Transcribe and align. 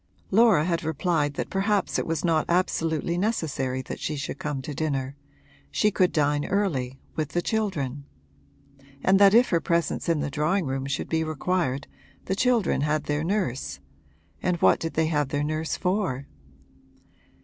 Laura 0.31 0.65
had 0.65 0.83
replied 0.83 1.35
that 1.35 1.51
perhaps 1.51 1.99
it 1.99 2.07
was 2.07 2.25
not 2.25 2.47
absolutely 2.49 3.19
necessary 3.19 3.83
that 3.83 3.99
she 3.99 4.15
should 4.15 4.39
come 4.39 4.59
to 4.59 4.73
dinner 4.73 5.15
she 5.69 5.91
could 5.91 6.11
dine 6.11 6.43
early, 6.45 6.99
with 7.15 7.29
the 7.33 7.41
children; 7.43 8.03
and 9.03 9.19
that 9.19 9.35
if 9.35 9.49
her 9.49 9.61
presence 9.61 10.09
in 10.09 10.19
the 10.19 10.31
drawing 10.31 10.65
room 10.65 10.87
should 10.87 11.07
be 11.07 11.23
required 11.23 11.85
the 12.25 12.35
children 12.35 12.81
had 12.81 13.03
their 13.03 13.23
nurse 13.23 13.79
and 14.41 14.57
what 14.57 14.79
did 14.79 14.95
they 14.95 15.05
have 15.05 15.29
their 15.29 15.43
nurse 15.43 15.77
for? 15.77 16.25